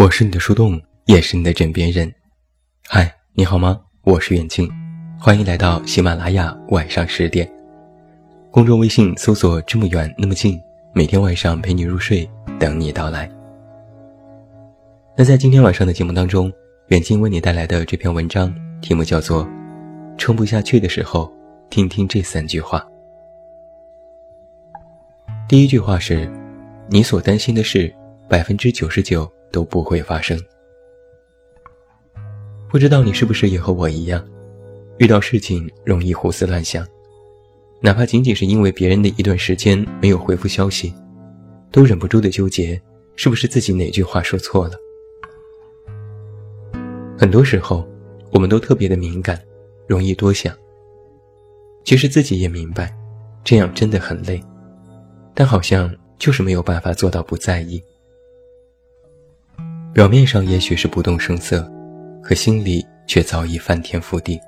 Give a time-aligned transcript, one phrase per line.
[0.00, 2.10] 我是你的树洞，也是你的枕边人。
[2.88, 3.78] 嗨，你好吗？
[4.02, 4.66] 我是远近，
[5.18, 7.46] 欢迎来到喜马拉雅晚上十点。
[8.50, 10.58] 公众微信搜索“这么远那么近”，
[10.94, 12.26] 每天晚上陪你入睡，
[12.58, 13.30] 等你到来。
[15.18, 16.50] 那在今天晚上的节目当中，
[16.86, 19.44] 远近为你带来的这篇文章题目叫做
[20.16, 21.30] 《撑不下去的时候，
[21.68, 22.78] 听听这三句话》。
[25.46, 26.26] 第一句话是：
[26.88, 27.94] 你所担心的事，
[28.30, 29.30] 百分之九十九。
[29.50, 30.38] 都不会发生。
[32.68, 34.24] 不知道你是不是也和我一样，
[34.98, 36.86] 遇到事情容易胡思乱想，
[37.80, 40.94] 哪怕仅仅是因为别人的一段时间没有回复消息，
[41.72, 42.80] 都忍不住的纠结，
[43.16, 44.74] 是不是自己哪句话说错了？
[47.18, 47.86] 很多时候，
[48.32, 49.40] 我们都特别的敏感，
[49.86, 50.56] 容易多想。
[51.82, 52.94] 其实自己也明白，
[53.42, 54.40] 这样真的很累，
[55.34, 57.82] 但好像就是没有办法做到不在意。
[59.92, 61.68] 表面上也许是不动声色，
[62.22, 64.40] 可心里却早已翻天覆地。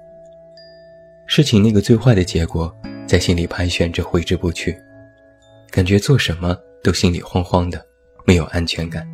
[1.27, 2.73] 事情那个最坏的结果，
[3.09, 4.79] 在心里盘旋着挥之不去，
[5.69, 7.85] 感觉做什么都心里慌慌的，
[8.25, 9.05] 没有安全感。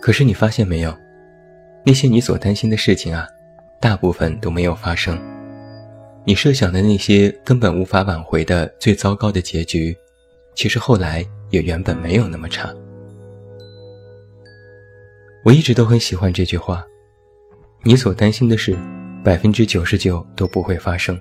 [0.00, 0.96] 可是你发现没有，
[1.84, 3.26] 那些你所担心的事情啊，
[3.80, 5.18] 大部分都没有发生。
[6.24, 9.96] 你设想的那些根本无法挽回的最糟糕的结局，
[10.54, 12.72] 其实后来也原本没有那么差。
[15.42, 16.84] 我一直都很喜欢这句话
[17.82, 18.76] ：“你所担心的事，
[19.24, 21.18] 百分之九十九都不会发生。”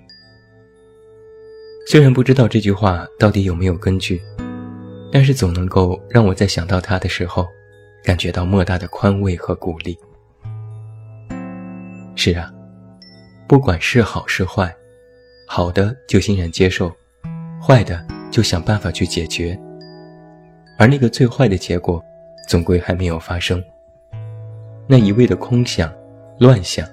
[1.88, 4.22] 虽然不知道这句话到底有没有根据，
[5.09, 7.47] 但是总能够让我在想到它的时候，
[8.03, 9.97] 感觉到莫大的宽慰和鼓励。
[12.16, 12.52] 是啊，
[13.47, 14.75] 不管是好是坏，
[15.47, 16.91] 好的就欣然接受，
[17.66, 19.58] 坏的就想办法去解决，
[20.78, 22.03] 而那个最坏的结果，
[22.50, 23.63] 总归还没有发生。
[24.91, 25.94] 那一味的空想、
[26.39, 26.83] 乱想，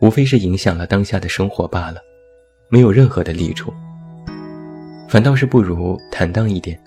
[0.00, 2.00] 无非是影响了当下的生活罢了，
[2.68, 3.74] 没有任何的利处。
[5.08, 6.80] 反倒是不如坦荡一点，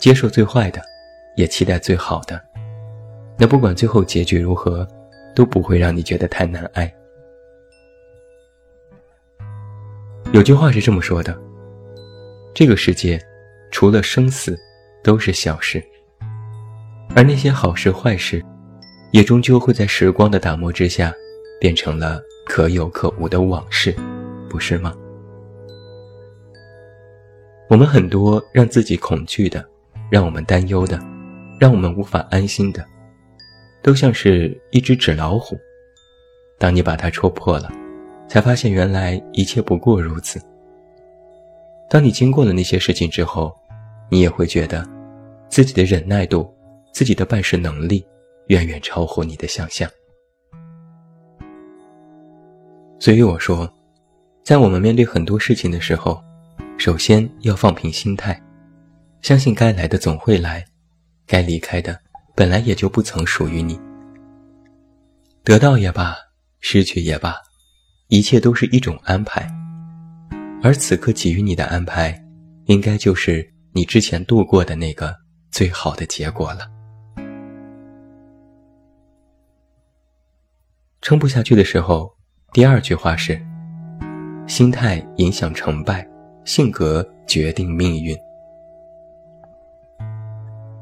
[0.00, 0.82] 接受最坏的，
[1.36, 2.42] 也期待最好的。
[3.38, 4.84] 那不管最后结局如何，
[5.32, 6.92] 都不会让你觉得太难挨。
[10.32, 11.40] 有句话是这么说的：
[12.52, 13.16] 这个世界，
[13.70, 14.58] 除了生死，
[15.04, 15.80] 都是小事，
[17.14, 18.44] 而那些好事坏事。
[19.12, 21.14] 也终究会在时光的打磨之下，
[21.60, 23.94] 变成了可有可无的往事，
[24.48, 24.94] 不是吗？
[27.68, 29.62] 我们很多让自己恐惧的，
[30.10, 30.98] 让我们担忧的，
[31.60, 32.82] 让我们无法安心的，
[33.82, 35.58] 都像是一只纸老虎。
[36.58, 37.70] 当你把它戳破了，
[38.26, 40.40] 才发现原来一切不过如此。
[41.90, 43.54] 当你经过了那些事情之后，
[44.08, 44.82] 你也会觉得，
[45.50, 46.50] 自己的忍耐度，
[46.92, 48.02] 自己的办事能力。
[48.52, 49.90] 远远超乎你的想象，
[53.00, 53.66] 所以我说，
[54.44, 56.22] 在我们面对很多事情的时候，
[56.76, 58.38] 首先要放平心态，
[59.22, 60.62] 相信该来的总会来，
[61.26, 61.98] 该离开的
[62.34, 63.80] 本来也就不曾属于你。
[65.42, 66.14] 得到也罢，
[66.60, 67.34] 失去也罢，
[68.08, 69.50] 一切都是一种安排，
[70.62, 72.22] 而此刻给予你的安排，
[72.66, 75.16] 应该就是你之前度过的那个
[75.50, 76.68] 最好的结果了。
[81.02, 82.14] 撑不下去的时候，
[82.52, 83.36] 第二句话是：
[84.46, 86.08] 心态影响成败，
[86.44, 88.16] 性格决定命运。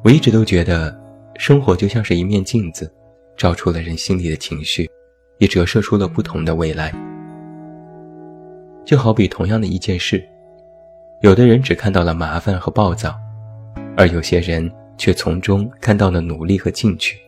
[0.05, 0.95] 我一直都觉得，
[1.37, 2.93] 生活就像是一面镜子，
[3.35, 4.91] 照出了人心里的情绪，
[5.39, 6.93] 也折射出了不同的未来。
[8.85, 10.23] 就好比同样的一件事，
[11.23, 13.19] 有的人只看到了麻烦和暴躁，
[13.97, 17.19] 而有些人却从中看到了努力和进取。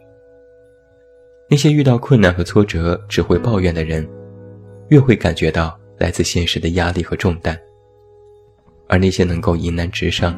[1.52, 4.08] 那些遇到困难和挫折只会抱怨的人，
[4.88, 7.54] 越会感觉到来自现实的压力和重担；
[8.88, 10.34] 而那些能够迎难直上、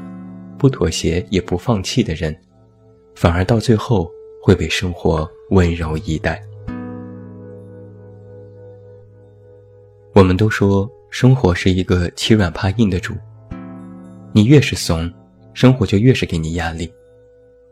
[0.58, 2.36] 不妥协也不放弃的人，
[3.14, 4.10] 反而到最后
[4.42, 6.42] 会被生活温柔以待。
[10.14, 13.14] 我们都说生活是一个欺软怕硬的主，
[14.32, 15.08] 你越是怂，
[15.52, 16.88] 生活就越是给你压力；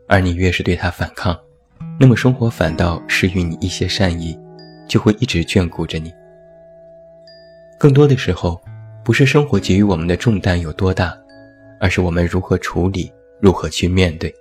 [0.07, 1.37] 而你越是对他反抗。
[2.03, 4.37] 那么生活反倒施予你一些善意，
[4.89, 6.13] 就会一直眷顾着你。
[7.79, 8.61] 更多的时候，
[9.05, 11.17] 不是生活给予我们的重担有多大，
[11.79, 14.35] 而是我们如何处理，如何去面对。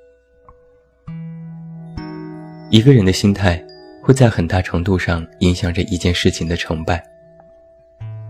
[2.71, 3.63] 一个人的心态，
[4.01, 6.99] 会在很大程度上影响着一件事情的成败，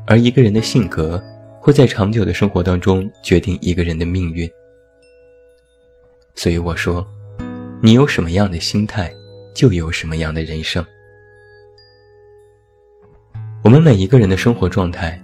[0.06, 1.24] 而一个人的性格，
[1.62, 4.51] 会在长久的生活当中决定一个人的命运。
[6.36, 7.07] 所以我说。
[7.84, 9.12] 你有什么样的心态，
[9.53, 10.86] 就有什么样的人生。
[13.63, 15.21] 我们每一个人的生活状态，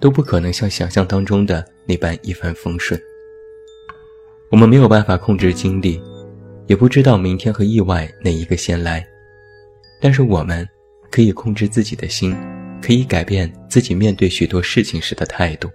[0.00, 3.00] 都不可能像想象当中的那般一帆风顺。
[4.50, 6.00] 我们没有办法控制经历，
[6.66, 9.06] 也不知道明天和意外哪一个先来，
[10.00, 10.68] 但是我们
[11.10, 12.36] 可以控制自己的心，
[12.80, 15.68] 可以改变自己面对许多事情时的态度。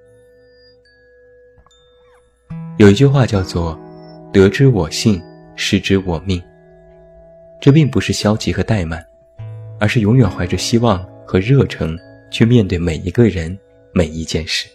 [2.78, 3.80] 有一句话叫做
[4.34, 5.22] “得之我幸，
[5.56, 6.42] 失之我命”，
[7.66, 9.04] 这并不是消极和怠慢，
[9.80, 11.98] 而是永远怀着希望和热诚
[12.30, 13.58] 去面对每一个人、
[13.92, 14.68] 每一件事。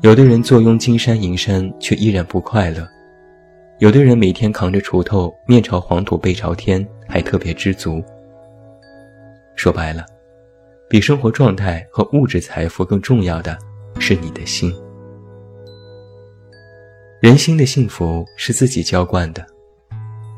[0.00, 2.82] 有的人坐拥金山银山，却依然不快乐；
[3.78, 8.02] 有的人每天扛着锄头，面朝黄土背朝天，还特别知足。
[9.54, 10.04] 说白了，
[10.88, 13.56] 比生活状态和物质财富更重要的
[14.00, 14.74] 是你的心。
[17.20, 19.46] 人心的幸福是自己浇灌的，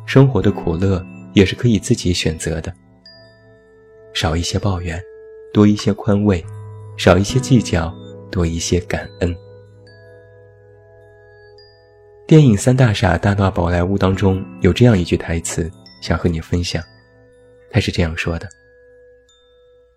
[0.06, 2.72] 生活的苦乐也是可以自己选择的。
[4.12, 5.02] 少一些抱怨，
[5.52, 6.40] 多一些宽慰；
[6.96, 7.92] 少一些计较，
[8.30, 9.34] 多一些感恩。
[12.26, 15.70] 电影《三大傻大闹宝莱坞》当中有这样一句台词，
[16.00, 16.82] 想和你分享。
[17.70, 18.48] 他是这样说的：“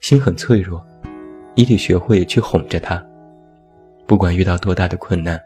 [0.02, 0.84] 心很脆弱，
[1.56, 3.06] 你得学会去哄着它，
[4.08, 5.42] 不管遇到多大的困难。”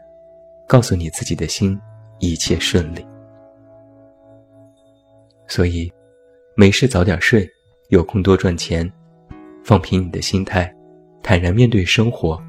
[0.66, 1.78] 告诉你自己的心，
[2.18, 3.06] 一切顺利。
[5.54, 5.92] 所以，
[6.54, 7.46] 没事早点睡，
[7.90, 8.90] 有空多赚钱，
[9.62, 10.74] 放平你的心态，
[11.22, 12.42] 坦然面对生活。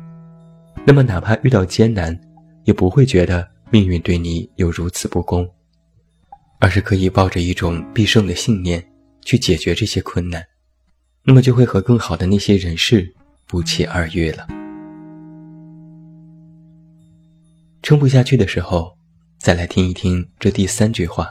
[0.88, 2.17] 那么，哪怕遇到艰难，
[2.63, 5.45] 也不会觉得命运对你有如此不公，
[6.61, 8.81] 而是可以抱着一种必胜的信念
[9.25, 10.41] 去解决这些困难。
[11.25, 13.13] 那么，就会和更好的那些人事
[13.47, 14.47] 不期而遇了。
[17.81, 18.97] 撑不下去的时候，
[19.39, 21.29] 再来听一听这第三句话。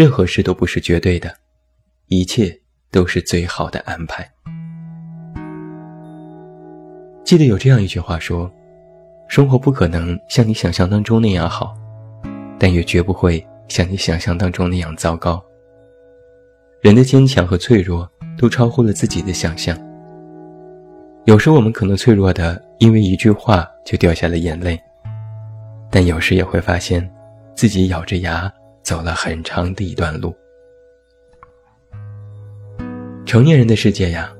[0.00, 1.30] 任何事都不是绝对的，
[2.06, 2.58] 一切
[2.90, 4.26] 都是最好的安排。
[7.22, 8.50] 记得有这样一句话说：
[9.28, 11.76] 生活不可能像你想象当中那样好，
[12.58, 15.38] 但也绝不会像你想象当中那样糟糕。
[16.80, 19.78] 人的坚强和脆弱都超乎了自己的想象。
[21.26, 24.80] 有时我们可能脆弱的，因为一句话就掉下了眼泪。
[25.90, 27.06] 但有时也会发现，
[27.54, 28.50] 自己咬着牙
[28.90, 30.34] 走了很长的一段路。
[33.24, 34.34] 成年人的世界呀，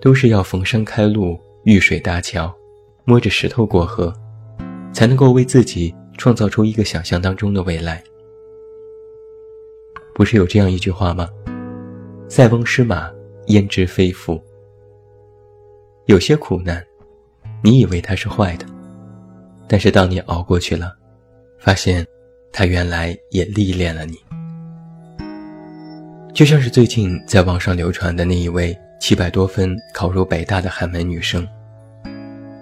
[0.00, 2.52] 都是要逢山开路、遇水搭桥，
[3.04, 4.12] 摸着石头过河，
[4.92, 8.02] 才能够为自己创造出一个想象当中的未来。
[10.16, 11.28] 不是有这样一句话吗
[12.28, 13.08] ？“塞翁失马，
[13.46, 14.42] 焉知非福。”
[16.06, 16.84] 有些苦难，
[17.62, 18.66] 你以为它是坏的。
[19.68, 20.92] 但是当你熬过去了，
[21.60, 22.04] 发现，
[22.58, 24.16] 他原来也历练了你。
[26.32, 31.46] 就像是最近在网上流传的那一位七百多分考入北大的寒门女生，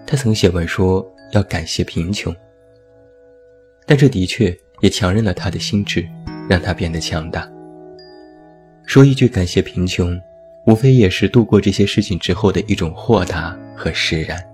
[0.04, 2.34] 她曾写文说要感谢贫穷，
[3.86, 6.04] 但这的确也强韧了她的心智，
[6.50, 7.48] 让她变得强大。
[8.86, 10.20] 说一句感谢贫穷，
[10.66, 14.44] 无非也是度过这些事情之后的一种豁达和释然。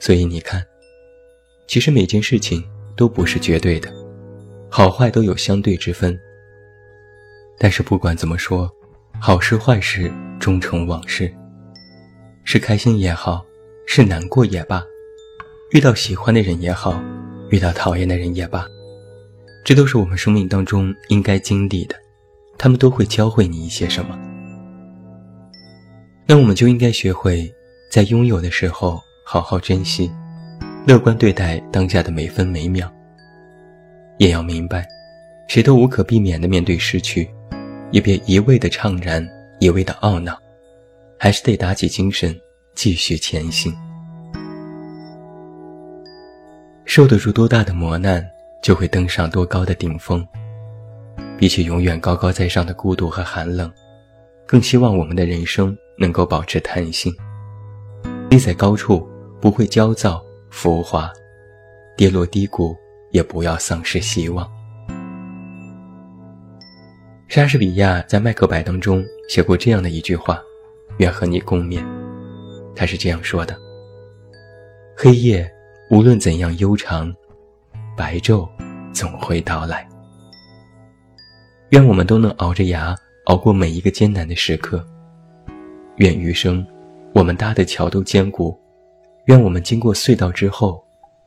[0.00, 0.66] 所以你看，
[1.68, 2.60] 其实每件事情
[2.96, 3.92] 都不是绝对的，
[4.70, 6.18] 好坏都有相对之分。
[7.58, 8.70] 但是不管怎么说，
[9.20, 11.32] 好事坏事终成往事，
[12.44, 13.44] 是开心也好，
[13.86, 14.84] 是难过也罢，
[15.72, 17.02] 遇到喜欢的人也好，
[17.50, 18.66] 遇到讨厌的人也罢，
[19.64, 21.96] 这都是我们生命当中应该经历的，
[22.58, 24.18] 他们都会教会你一些什么。
[26.26, 27.52] 那我们就应该学会
[27.90, 29.00] 在拥有的时候。
[29.26, 30.12] 好好珍惜，
[30.86, 32.92] 乐观对待当下的每分每秒。
[34.18, 34.86] 也要明白，
[35.48, 37.28] 谁都无可避免的面对失去，
[37.90, 39.26] 也别一味的怅然，
[39.60, 40.38] 一味的懊恼，
[41.18, 42.38] 还是得打起精神，
[42.74, 43.74] 继续前行。
[46.84, 48.22] 受得住多大的磨难，
[48.62, 50.26] 就会登上多高的顶峰。
[51.38, 53.72] 比起永远高高在上的孤独和寒冷，
[54.46, 57.10] 更希望我们的人生能够保持弹性，
[58.28, 59.08] 立在高处。
[59.40, 61.12] 不会焦躁浮华，
[61.96, 62.76] 跌落低谷
[63.10, 64.48] 也不要丧失希望。
[67.26, 70.40] 莎士比亚在《麦克白》当中写过这样的一句话，
[70.98, 71.84] 愿和你共勉。
[72.74, 73.58] 他是这样说的
[74.96, 75.52] ：“黑夜
[75.90, 77.12] 无论怎样悠长，
[77.96, 78.48] 白昼
[78.92, 79.86] 总会到来。
[81.70, 84.82] 愿我们都能熬着牙熬过每一个艰难的时刻。
[85.96, 86.64] 愿余生
[87.12, 88.56] 我们搭的桥都坚固。”
[89.26, 90.84] 愿我们经过隧道之后，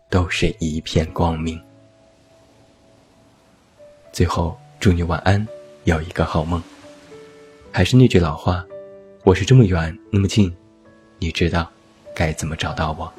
[0.07, 1.59] 都是一片光明。
[4.13, 5.45] 最后，祝你晚安，
[5.85, 6.61] 有一个好梦。
[7.71, 8.63] 还是那句老话，
[9.23, 10.55] 我是这么远那么近，
[11.17, 11.71] 你知道
[12.13, 13.11] 该怎么找到我。